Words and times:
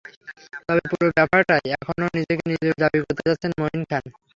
তবে 0.67 0.83
পুরো 0.91 1.07
ব্যাপারটায় 1.11 1.65
এখনো 1.75 2.05
নিজেকে 2.15 2.43
নির্দোষ 2.49 2.75
দাবি 2.83 2.97
করে 3.07 3.23
যাচ্ছেন 3.27 3.51
মঈন 3.59 3.81
খান। 3.89 4.03